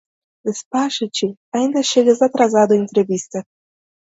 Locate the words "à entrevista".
2.73-3.39